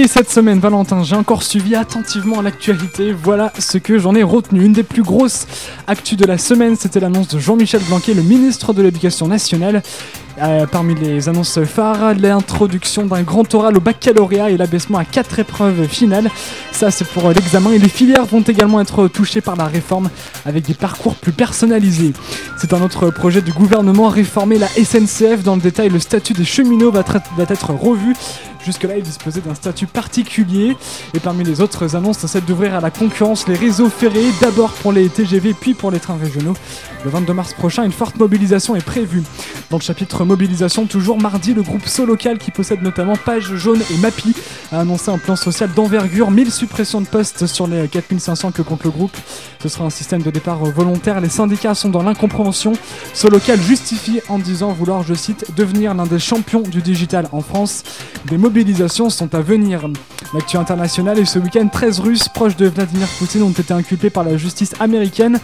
[0.00, 3.12] Et cette semaine, Valentin, j'ai encore suivi attentivement l'actualité.
[3.12, 4.64] Voilà ce que j'en ai retenu.
[4.64, 5.46] Une des plus grosses
[5.86, 9.82] actus de la semaine, c'était l'annonce de Jean-Michel Blanquet, le ministre de l'Éducation nationale.
[10.40, 15.38] Euh, parmi les annonces phares, l'introduction d'un grand oral au baccalauréat et l'abaissement à quatre
[15.38, 16.30] épreuves finales.
[16.72, 17.72] Ça, c'est pour l'examen.
[17.72, 20.08] Et les filières vont également être touchées par la réforme
[20.46, 22.14] avec des parcours plus personnalisés.
[22.56, 25.42] C'est un autre projet du gouvernement, réformer la SNCF.
[25.42, 27.04] Dans le détail, le statut des cheminots va,
[27.36, 28.14] va être revu.
[28.64, 30.76] Jusque-là, il disposait d'un statut particulier.
[31.14, 34.92] Et parmi les autres annonces, c'est d'ouvrir à la concurrence les réseaux ferrés, d'abord pour
[34.92, 36.54] les TGV, puis pour les trains régionaux.
[37.04, 39.22] Le 22 mars prochain, une forte mobilisation est prévue.
[39.70, 43.96] Dans le chapitre mobilisation, toujours mardi, le groupe Solocal, qui possède notamment Page Jaune et
[43.98, 44.34] Mappy,
[44.72, 48.84] a annoncé un plan social d'envergure, 1000 suppressions de postes sur les 4500 que compte
[48.84, 49.16] le groupe.
[49.62, 51.20] Ce sera un système de départ volontaire.
[51.20, 52.72] Les syndicats sont dans l'incompréhension.
[53.12, 57.82] Solocal justifie en disant vouloir, je cite, devenir l'un des champions du digital en France.
[58.26, 59.88] Des mobilisations sont à venir.
[60.32, 64.22] L'actu internationale est ce week-end 13 Russes proches de Vladimir Poutine ont été inculpés par
[64.22, 65.40] la justice américaine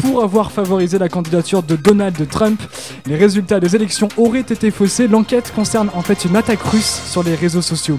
[0.00, 2.60] pour avoir favorisé la candidature de Donald Trump.
[3.06, 5.08] Les résultats des élections auraient été faussés.
[5.08, 7.98] L'enquête concerne en fait une attaque russe sur les réseaux sociaux.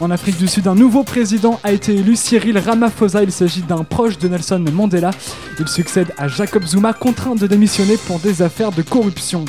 [0.00, 3.22] En Afrique du Sud, un nouveau président a été élu, Cyril Ramaphosa.
[3.22, 5.10] Il s'agit d'un proche de Nelson Mandela.
[5.58, 9.44] Il succède à Jacob Zuma, contraint de démissionner pour des affaires de corruption.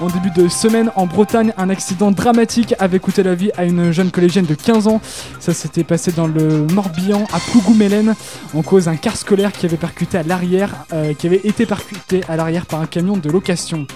[0.00, 3.92] En début de semaine, en Bretagne, un accident dramatique avait coûté la vie à une
[3.92, 5.00] jeune collégienne de 15 ans.
[5.38, 8.14] Ça s'était passé dans le Morbihan, à Plougoumelen,
[8.54, 12.22] en cause d'un car scolaire qui avait percuté à l'arrière, euh, qui avait été percuté
[12.28, 13.86] à l'arrière par un camion de location.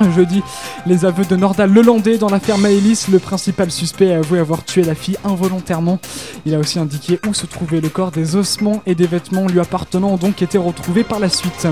[0.14, 0.42] Jeudi,
[0.86, 4.82] les aveux de Nordal Lelandais dans l'affaire Maëlys, le principal suspect a avoué avoir tué
[4.82, 5.98] la fille involontairement.
[6.46, 9.60] Il a aussi indiqué où se trouvait le corps des ossements et des vêtements lui
[9.60, 11.66] appartenant ont donc été retrouvés par la suite.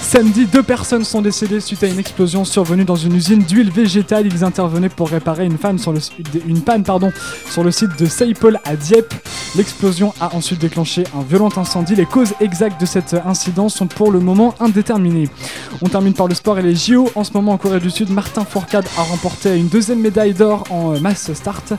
[0.00, 4.26] Samedi, deux personnes sont décédées suite à une explosion survenue dans une usine d'huile végétale.
[4.26, 6.00] Ils intervenaient pour réparer une, panne sur le,
[6.48, 6.84] une panne
[7.48, 9.14] sur le site de Saipol à Dieppe.
[9.56, 11.96] L'explosion a ensuite déclenché un violent incendie.
[11.96, 15.28] Les causes exactes de cet incident sont pour le moment indéterminées.
[15.82, 17.10] On termine par le sport et les JO.
[17.16, 20.64] En ce moment en Corée du Sud, Martin Fourcade a remporté une deuxième médaille d'or
[20.70, 21.72] en mass start.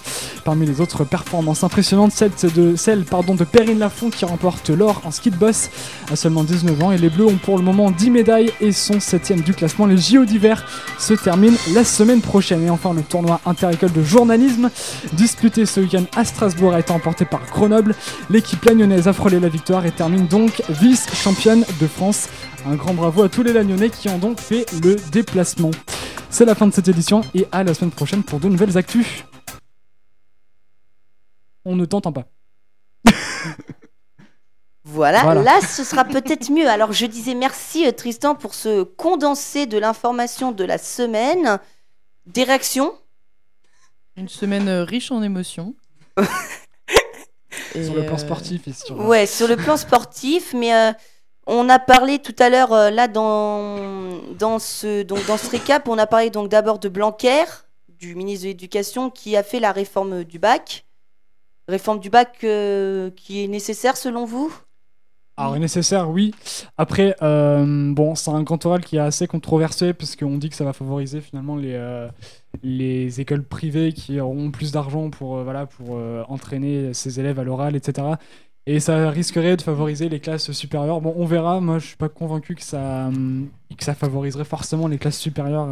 [0.43, 5.01] Parmi les autres performances impressionnantes, celle de, celle, pardon, de Perrine Lafont qui remporte l'or
[5.05, 5.69] en ski de boss
[6.11, 6.91] à seulement 19 ans.
[6.91, 9.85] Et les Bleus ont pour le moment 10 médailles et son septième du classement.
[9.85, 10.65] Les JO d'hiver
[10.99, 12.65] se terminent la semaine prochaine.
[12.65, 14.69] Et enfin, le tournoi interécole de journalisme
[15.13, 17.93] disputé ce week-end à Strasbourg a été emporté par Grenoble.
[18.31, 22.27] L'équipe lagnonnaise a frôlé la victoire et termine donc vice-championne de France.
[22.65, 25.69] Un grand bravo à tous les Lagnonnais qui ont donc fait le déplacement.
[26.31, 29.25] C'est la fin de cette édition et à la semaine prochaine pour de nouvelles actus.
[31.63, 32.25] On ne t'entend pas.
[34.83, 36.67] Voilà, là ce sera peut-être mieux.
[36.67, 41.59] Alors je disais merci euh, Tristan pour ce condensé de l'information de la semaine.
[42.25, 42.91] Des réactions?
[44.17, 45.75] Une semaine euh, riche en émotions.
[47.71, 48.99] sur le plan sportif et sur...
[48.99, 50.91] Ouais, sur le plan sportif, mais euh,
[51.47, 55.97] on a parlé tout à l'heure là dans, dans, ce, donc, dans ce récap, on
[55.97, 57.43] a parlé donc d'abord de Blanquer,
[57.87, 60.85] du ministre de l'Éducation, qui a fait la réforme du bac.
[61.67, 64.53] Réforme du bac qui est nécessaire selon vous?
[65.37, 66.33] Alors nécessaire, oui.
[66.77, 70.55] Après, euh, bon, c'est un grand oral qui est assez controversé parce qu'on dit que
[70.55, 72.07] ça va favoriser finalement les, euh,
[72.63, 77.43] les écoles privées qui auront plus d'argent pour, euh, voilà, pour entraîner ses élèves à
[77.43, 78.07] l'oral, etc.
[78.67, 81.01] Et ça risquerait de favoriser les classes supérieures.
[81.01, 81.61] Bon, on verra.
[81.61, 83.09] Moi, je suis pas convaincu que ça,
[83.77, 85.67] que ça favoriserait forcément les classes supérieures.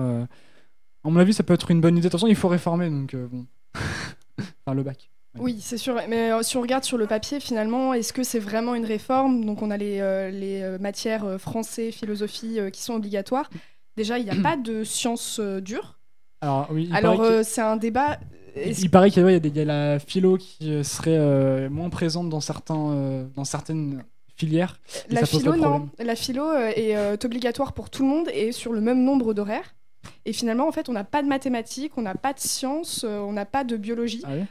[1.03, 2.07] À mon avis, ça peut être une bonne idée.
[2.07, 3.45] De toute façon, il faut réformer, donc bon.
[4.39, 5.09] enfin, le bac.
[5.37, 5.95] Oui, c'est sûr.
[6.07, 9.45] Mais euh, si on regarde sur le papier, finalement, est-ce que c'est vraiment une réforme?
[9.45, 13.49] Donc, on a les, euh, les euh, matières français, philosophie qui sont obligatoires.
[13.95, 15.98] Déjà, il n'y a pas de sciences dures.
[16.41, 18.19] Alors, oui, Alors c'est un débat.
[18.55, 24.03] Il, paraît qu'il y, a la philo qui serait moins présente dans, certains, dans certaines
[24.35, 24.79] filières.
[25.09, 25.89] La philo, non.
[25.99, 29.75] La philo est obligatoire pour tout le monde et sur le même nombre d'horaires.
[30.25, 33.31] Et finalement, en fait, on n'a pas de mathématiques, on n'a pas de sciences, on
[33.33, 34.23] n'a pas de biologie.
[34.25, 34.45] Ah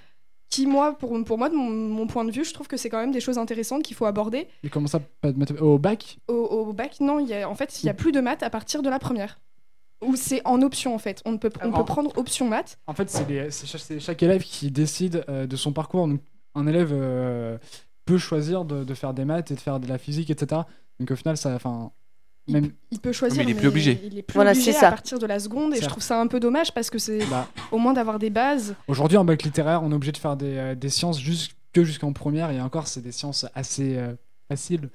[0.50, 3.00] qui, moi, pour, pour moi, de mon, point de vue, je trouve que c'est quand
[3.00, 4.48] même des choses intéressantes qu'il faut aborder.
[4.62, 6.18] Et comment ça, pas de maths Au bac?
[6.28, 7.20] Au, au, bac, non.
[7.20, 9.38] Y a, en fait, il n'y a plus de maths à partir de la première.
[10.00, 11.22] Ou c'est en option, en fait.
[11.24, 12.78] On peut, on peut prendre option maths.
[12.86, 16.06] En fait, c'est chaque, élève qui décide euh, de son parcours.
[16.06, 16.20] Donc,
[16.54, 17.58] un élève euh,
[18.04, 20.62] peut choisir de, de, faire des maths et de faire de la physique, etc.
[21.00, 21.92] Donc, au final, ça, enfin,
[22.48, 24.00] il, peut choisir, mais il est plus obligé.
[24.04, 26.40] Il est plus obligé à partir de la seconde, et je trouve ça un peu
[26.40, 27.48] dommage parce que c'est bah.
[27.70, 28.74] au moins d'avoir des bases.
[28.86, 31.84] Aujourd'hui, en bac littéraire, on est obligé de faire des, euh, des sciences juste que
[31.84, 34.14] jusqu'en première, et encore, c'est des sciences assez euh,
[34.48, 34.88] faciles.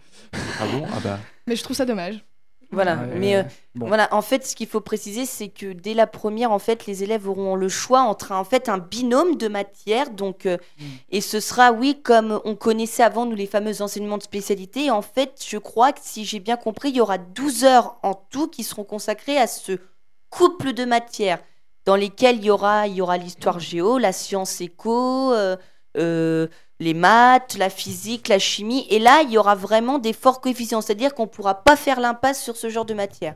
[0.59, 0.85] Ah bon?
[0.91, 1.19] Ah bah.
[1.47, 2.25] Mais je trouve ça dommage.
[2.73, 3.43] Voilà, Ouais, mais euh,
[3.75, 3.87] bon.
[3.87, 7.03] voilà, en fait, ce qu'il faut préciser, c'est que dès la première, en fait, les
[7.03, 10.83] élèves auront le choix entre en fait un binôme de matières, donc euh, Mm.
[11.11, 14.91] et ce sera oui comme on connaissait avant nous les fameux enseignements de spécialité.
[14.91, 18.13] En fait, je crois que si j'ai bien compris, il y aura 12 heures en
[18.13, 19.73] tout qui seront consacrées à ce
[20.29, 21.39] couple de matières
[21.85, 26.47] dans lesquelles il y aura il y aura l'histoire géo, la science éco, euh,
[26.83, 28.85] les maths, la physique, la chimie.
[28.89, 31.99] Et là, il y aura vraiment des forts coefficients, c'est-à-dire qu'on ne pourra pas faire
[31.99, 33.35] l'impasse sur ce genre de matière.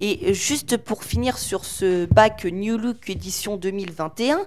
[0.00, 4.40] Et euh, juste pour finir sur ce bac New Look édition 2021,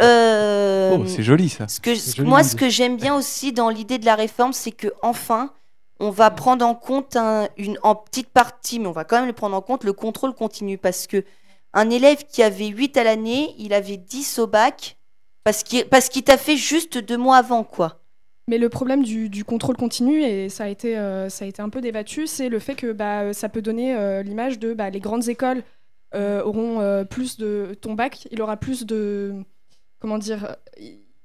[0.00, 1.68] euh, Oh, c'est joli ça.
[1.68, 4.52] ce que, C'est joli, moi, ce que j'aime bien aussi dans l'idée de la réforme,
[4.52, 5.52] c'est que enfin,
[6.00, 9.26] on va prendre en compte un- une, en petite partie, mais on va quand même
[9.26, 10.78] le prendre en compte, le contrôle continu.
[10.78, 11.24] Parce que
[11.74, 14.96] un élève qui avait 8 à l'année, il avait 10 au bac,
[15.44, 17.98] parce qu'il parce qu'il t'a fait juste deux mois avant, quoi.
[18.48, 21.62] Mais le problème du, du contrôle continu, et ça a été, euh, ça a été
[21.62, 24.90] un peu débattu, c'est le fait que bah, ça peut donner euh, l'image de bah,
[24.90, 25.62] les grandes écoles
[26.14, 27.76] euh, auront euh, plus de.
[27.80, 29.32] Ton bac, il aura plus de.
[30.00, 30.56] Comment dire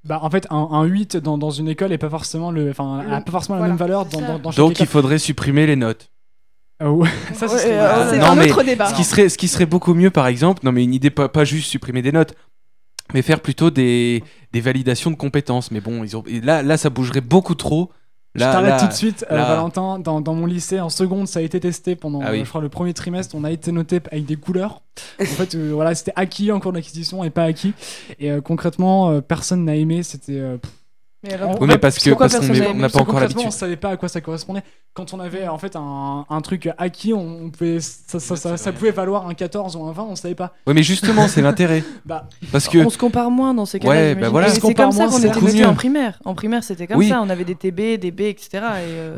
[0.03, 3.01] Bah, en fait, un, un 8 dans, dans une école est pas forcément, le, enfin,
[3.03, 3.73] Le- a pas forcément voilà.
[3.73, 6.11] la même valeur dans, dans, dans chaque Donc il faudrait supprimer les notes.
[6.79, 8.85] Ouais, ça, ce euh, c'est non, un mais autre débat.
[8.85, 11.27] Ce qui serait, ce qui serait beaucoup mieux, par exemple, non mais une idée pas,
[11.27, 12.35] pas juste supprimer des notes,
[13.13, 14.23] mais faire plutôt des,
[14.53, 15.71] des validations de compétences.
[15.71, 17.91] Mais bon, ils ont, là, là, ça bougerait beaucoup trop.
[18.35, 19.97] Je Là, t'arrête là- tout de suite, euh, Valentin.
[19.97, 22.41] Dans, dans mon lycée, en seconde, ça a été testé pendant, Ah oui.
[22.41, 23.33] euh, je crois, le premier trimestre.
[23.35, 24.81] On a été noté avec des couleurs.
[25.19, 27.73] En fait, euh, voilà, c'était acquis en cours d'acquisition et pas acquis.
[28.19, 30.03] Et euh, concrètement, personne n'a aimé.
[30.03, 30.39] C'était.
[31.29, 33.51] Pff, Mais alors, Oui, mais parce que parce qu'on n'a on pas encore on l'habitude.
[33.51, 34.63] savait pas à quoi ça correspondait.
[34.93, 38.57] Quand on avait en fait un, un truc acquis, on, on pouvait, ça, ça, ça,
[38.57, 40.53] ça pouvait valoir un 14 ou un 20, on savait pas.
[40.65, 41.83] Oui, mais justement, c'est l'intérêt.
[42.05, 43.93] Bah, Parce que On se compare moins dans ces cas-là.
[43.93, 44.47] Ouais, bah voilà.
[44.49, 45.67] On C'est compare comme ça moins, qu'on était mieux.
[45.67, 46.19] en primaire.
[46.25, 47.09] En primaire, c'était comme Oui.
[47.09, 47.21] ça.
[47.21, 48.49] On avait des TB, des B, etc.
[48.53, 49.17] Et, euh,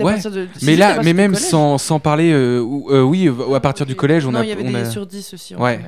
[0.00, 0.18] ouais.
[0.20, 3.94] de- mais là, mais même sans, sans parler, euh, ou- euh, oui, à partir du
[3.94, 4.44] collège, on non, a.
[4.44, 5.54] il y avait on des sur 10 aussi.
[5.54, 5.80] Ouais.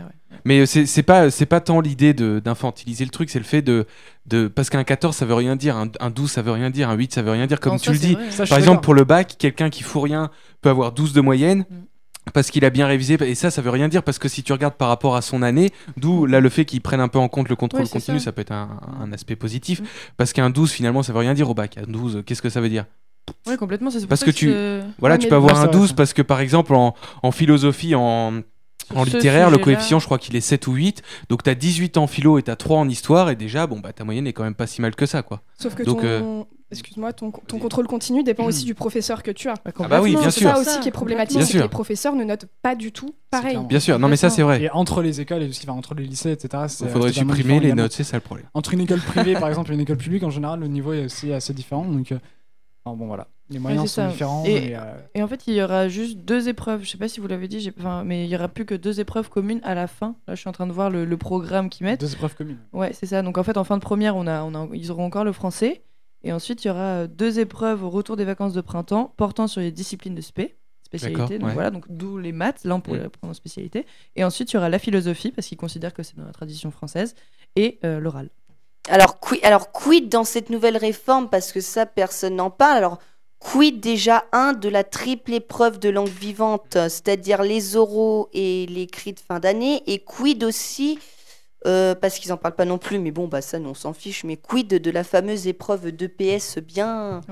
[0.44, 3.86] Mais euh, c'est pas c'est pas tant l'idée d'infantiliser le truc, c'est le fait de
[4.26, 6.88] de parce qu'un 14 ça veut rien dire, un, un 12 ça veut rien dire,
[6.90, 8.16] un 8 ça veut rien dire comme Non, tu ça, le dis.
[8.30, 11.60] Ça, Par exemple pour le bac, quelqu'un qui fout rien peut avoir 12 de moyenne.
[11.70, 11.74] Mm.
[12.32, 14.54] Parce qu'il a bien révisé, et ça, ça veut rien dire, parce que si tu
[14.54, 17.28] regardes par rapport à son année, d'où là le fait qu'ils prennent un peu en
[17.28, 18.24] compte le contrôle c'est continu, ça.
[18.26, 18.32] ça.
[18.32, 19.84] peut être un, un aspect positif, Mm.
[20.16, 21.76] parce qu'un 12 finalement ça veut rien dire au bac.
[21.76, 22.86] Un 12, qu'est-ce que ça veut dire?
[23.46, 23.90] Ouais, complètement.
[23.90, 24.50] c'est pour Parce ça que tu-
[24.98, 25.94] Voilà, Ouais, tu peux avoir un vrai, 12 ça.
[25.96, 28.40] parce que par exemple en, en philosophie, en,
[28.94, 31.02] en Ce littéraire, le coefficient, je crois qu'il est 7 ou 8.
[31.28, 33.30] Donc tu as 18 en philo et tu as 3 en histoire.
[33.30, 35.22] Et déjà, bon, bah, ta moyenne est quand même pas si mal que ça.
[35.22, 35.42] quoi.
[35.58, 39.30] Sauf que Donc, ton, euh, excuse-moi, ton, ton contrôle continu dépend aussi du professeur que
[39.30, 39.54] tu as.
[39.64, 40.50] Ouais, Ah bah oui, bien C'est sûr.
[40.50, 43.14] ça aussi qui est problématique, Bien c'est que les professeurs ne notent pas du tout
[43.30, 43.58] pareil.
[43.68, 44.62] Bien sûr, non mais ça c'est vrai.
[44.62, 46.64] Et entre les écoles et aussi, enfin, entre les lycées, etc.
[46.68, 48.46] c'est, Il faudrait supprimer les notes, c'est ça le problème.
[48.54, 51.04] Entre une école privée, par exemple, et une école publique, en général, le niveau est
[51.04, 51.84] aussi assez différent.
[51.84, 52.18] Donc, euh,
[52.84, 53.28] enfin, bon, voilà.
[53.50, 54.08] Les moyens sont ça.
[54.08, 54.42] différents.
[54.46, 54.80] Et- euh,
[55.14, 56.82] Et en fait, il y aura juste deux épreuves.
[56.82, 59.00] Je sais pas si vous l'avez dit, enfin, mais il y aura plus que deux
[59.00, 60.16] épreuves communes à la fin.
[60.26, 62.00] Là, je suis en train de voir le, le programme qu'ils mettent.
[62.00, 62.58] deux épreuves communes.
[62.72, 63.20] Ouais, c'est ça.
[63.22, 65.32] Donc en fait, en fin de première, on a, on a, ils auront encore le
[65.32, 65.82] français.
[66.22, 69.46] Et ensuite, il y aura euh, deux épreuves au retour des vacances de printemps portant
[69.46, 71.20] sur les disciplines de spé, spécialité.
[71.20, 71.52] D'accord, Donc ouais.
[71.54, 73.84] voilà, donc d'où les maths, là on pourrait prendre en spécialité.
[74.16, 76.70] Et ensuite, il y aura la philosophie, parce qu'ils considèrent que c'est dans la tradition
[76.70, 77.14] française,
[77.56, 78.30] et euh, l'oral.
[78.88, 81.28] Alors, qui- alors, quid dans cette nouvelle réforme?
[81.28, 82.76] Parce que ça, personne n'en parle.
[82.78, 82.98] Alors,
[83.38, 89.12] quid déjà, un, de la triple épreuve de langue vivante, c'est-à-dire les oraux et l'écrit
[89.12, 89.82] de fin d'année?
[89.86, 90.98] Et quid aussi,
[91.66, 93.94] euh, parce qu'ils n'en parlent pas non plus, mais bon, bah ça, nous, on s'en
[93.94, 97.22] fiche, mais quid de la fameuse épreuve d'EPS bien...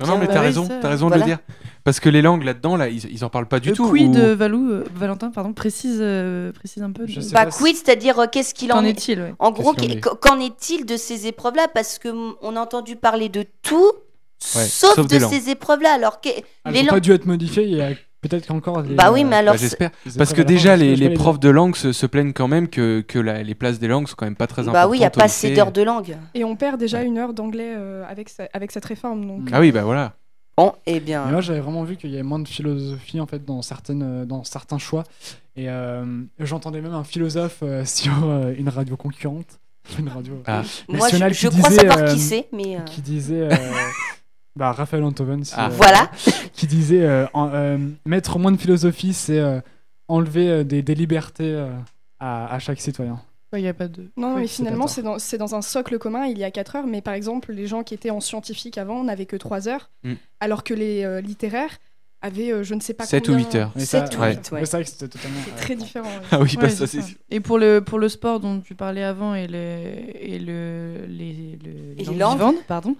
[0.00, 1.24] Non, non, mais t'as raison, ça, t'as raison voilà.
[1.24, 1.44] de le dire.
[1.84, 3.88] Parce que les langues là-dedans, là, ils, ils en parlent pas du le tout.
[3.90, 7.06] quid ou- Valou, euh, Valentin, pardon, précise, euh, précise un peu.
[7.06, 9.34] Je Bah, quid, c'est-à-dire euh, qu'est-ce qu'il Qu'en en est est-il ouais.
[9.38, 11.66] En gros, en qu'en est-il de ces épreuves-là?
[11.72, 12.08] Parce que
[12.42, 13.90] on a entendu parler de tout,
[14.38, 15.92] sauf, sauf de ces épreuves-là.
[15.94, 17.64] Alors, que- Elles les n'ont langues- pas dû être modifiées.
[17.64, 18.82] Il y a peut-être qu'encore.
[18.82, 19.90] des, Bah oui, mais euh, alors, Bah, J'espère.
[20.16, 23.42] Parce que déjà, les, profs de langue se, se plaignent quand même que, que la-
[23.42, 24.82] les places des langues sont quand même pas très importantes.
[24.84, 26.16] bah oui, il n'y a pas assez d'heures de langue.
[26.34, 27.06] Et on perd déjà Ouais.
[27.06, 29.26] une heure d'anglais euh, avec, avec cette réforme.
[29.26, 30.14] Donc, Ah oui, bah voilà.
[30.56, 31.24] Bon, eh Mais bien.
[31.26, 34.24] moi, j'avais vraiment vu qu'il y avait moins de philosophie en fait dans certaines, euh,
[34.24, 35.04] dans certains choix.
[35.54, 36.04] Et euh,
[36.40, 39.60] j'entendais même un philosophe euh, sur euh, une radio concurrente,
[40.00, 40.62] une radio Ah.
[40.88, 42.76] Moi, je, nationale je qui crois disait, savoir euh, qui c'est, mais.
[42.76, 43.54] euh, qui disait, euh,
[44.58, 45.66] bah, Raphaël Antoven, Ah.
[45.66, 46.10] euh, Voilà.
[46.52, 49.60] qui disait euh, en- euh, mettre moins de philosophie, c'est euh,
[50.08, 51.70] enlever euh, des, des libertés euh,
[52.18, 53.20] à, à chaque citoyen.
[53.54, 54.10] Il n'y a pas de.
[54.18, 56.76] Non, Ouais, mais finalement, c'est dans, c'est dans un socle commun, il y a 4
[56.76, 59.88] heures, mais par exemple, les gens qui étaient en scientifique avant n'avaient que 3 heures,
[60.04, 60.14] Mm.
[60.40, 61.78] alors que les euh, littéraires
[62.20, 63.46] avaient euh, je ne sais pas 7 ou combien.
[63.46, 63.72] 8 heures.
[63.76, 64.30] Mais Sept ça, ou ouais.
[64.34, 64.66] huit, ouais.
[64.66, 65.38] C'est c'était totalement.
[65.38, 66.10] Euh, très différent.
[66.30, 67.06] Ah oui, bah ça c'est ça.
[67.06, 67.16] sûr.
[67.30, 71.58] Et pour le, pour le sport dont tu parlais avant et, le, et le, les,
[71.64, 72.96] le- Et les langues vivantes, pardon,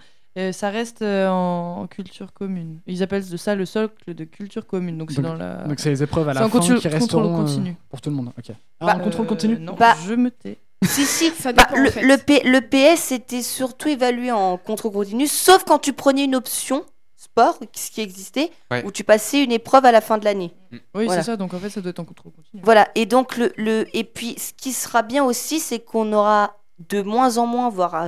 [0.52, 2.80] Ça reste euh, en, en culture commune.
[2.87, 4.97] Ils appellent de ça le socle de culture commune.
[4.99, 5.64] Donc c'est dans la.
[5.64, 7.76] Donc c'est les épreuves à la fin contrôle- qui contrôle resteront euh, continu.
[7.90, 8.33] pour tout le monde.
[8.38, 8.47] Ok.
[8.80, 10.59] Ah, Bah, un contrôle Euh, continu Non, Bah- je me tais.
[10.85, 11.30] Si, si.
[11.38, 12.02] Ça Bah, le, en fait.
[12.02, 16.37] le P- le PS était surtout évalué en contrôle continu, sauf quand tu prenais une
[16.37, 16.85] option
[17.16, 18.85] sport, ce qui existait, Ouais.
[18.85, 20.52] où tu passais une épreuve à la fin de l'année.
[20.73, 21.14] Oui, Voilà.
[21.23, 21.37] c'est ça.
[21.37, 22.62] Donc en fait, ça doit être en contrôle continu.
[22.64, 22.87] Voilà.
[22.95, 26.57] Et donc le, le et puis ce qui sera bien aussi, c'est qu'on aura
[26.88, 28.07] de moins en moins, voire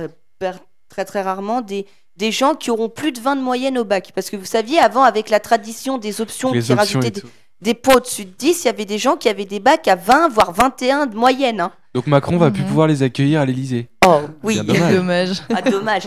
[0.87, 1.85] très très rarement des
[2.21, 4.11] des gens qui auront plus de 20 de moyenne au bac.
[4.15, 7.23] Parce que vous saviez, avant, avec la tradition des options Les qui options rajoutaient des,
[7.61, 9.95] des points au-dessus de 10, il y avait des gens qui avaient des bacs à
[9.95, 11.59] 20, voire 21 de moyenne.
[11.59, 11.71] hein.
[11.93, 12.67] Donc Macron va plus Mhm.
[12.69, 13.89] pouvoir les accueillir à l'Elysée.
[14.05, 14.55] Oh, oui.
[14.63, 14.93] Dommage.
[14.95, 15.41] Dommage.
[15.53, 16.03] Ah, dommage.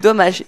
[0.00, 0.44] dommage.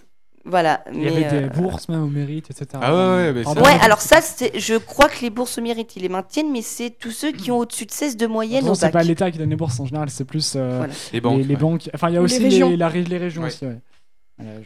[0.49, 0.85] Voilà.
[0.93, 2.67] Il y mais, avait des euh, bourses même au mérite, etc.
[2.81, 5.97] Ah ouais, ouais, ça- Ouais, alors ça, c'est- je crois que les bourses au mérite,
[5.97, 8.75] ils les maintiennent, mais c'est tous ceux qui ont au-dessus de 16 de moyenne Non,
[8.77, 10.93] c'est pas l'État qui donne les bourses en général, c'est plus euh, Voilà.
[11.13, 11.43] Les banques.
[11.45, 11.91] les, banques.
[11.95, 12.77] Enfin, il y a aussi les les, régions.
[12.77, 13.49] la les régions Ouais.
[13.49, 13.67] aussi.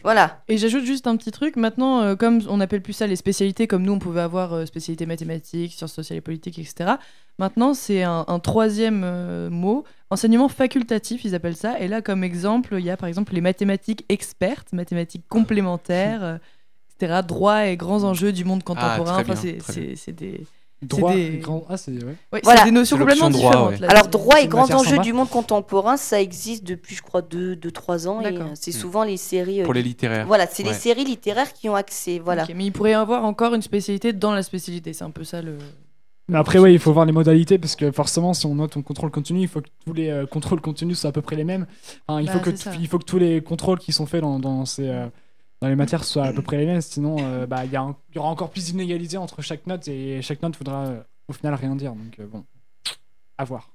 [0.02, 0.42] Voilà.
[0.48, 1.56] Et j'ajoute juste un petit truc.
[1.56, 4.66] Maintenant, euh, comme on appelle plus ça les spécialités, comme nous on pouvait avoir euh,
[4.66, 6.94] spécialité mathématiques, sciences sociales et politiques, etc.
[7.40, 11.80] Maintenant, c'est un, un troisième euh, mot, enseignement facultatif, ils appellent ça.
[11.80, 16.36] Et là, comme exemple, il y a par exemple les mathématiques expertes, mathématiques complémentaires, euh,
[16.90, 17.22] etc.
[17.26, 19.22] Droit et grands enjeux du monde contemporain.
[19.22, 20.44] très bien, enfin, c'est des,
[20.82, 21.64] Droit, des- grand.
[21.68, 21.92] Ah, c'est.
[21.92, 22.16] Ouais.
[22.32, 22.60] ouais, Voilà.
[22.60, 23.70] c'est des notions C'est l'option complètement droit, différentes.
[23.80, 23.86] ouais.
[23.86, 23.88] là.
[23.90, 28.20] Alors, droit et grands enjeux du monde contemporain, ça existe depuis, je crois, 2-3 ans.
[28.22, 28.78] Et euh, c'est Mm.
[28.80, 29.60] souvent les séries.
[29.60, 30.26] euh, Pour les littéraires.
[30.26, 32.18] Voilà, c'est les séries littéraires qui ont accès.
[32.18, 32.46] Voilà.
[32.54, 34.92] Mais il pourrait y avoir encore une spécialité dans la spécialité.
[34.94, 35.58] C'est un peu ça le.
[36.28, 38.82] Mais après, ouais, il faut voir les modalités parce que forcément, si on note un
[38.82, 41.42] contrôle continu, il faut que tous les euh, contrôles continus soient à peu près les
[41.44, 41.66] mêmes.
[42.06, 44.38] Enfin, il, Bah, faut que il faut que tous les contrôles qui sont faits dans,
[44.38, 44.88] dans ces.
[44.88, 45.06] euh,
[45.60, 47.96] dans les matières soient à peu près les mêmes, sinon euh, bah, il y, un-
[48.10, 51.32] il y aura encore plus d'inégalités entre chaque note et chaque note voudra euh, au
[51.32, 51.92] final rien dire.
[51.92, 52.44] Donc euh, bon,
[53.38, 53.70] à voir.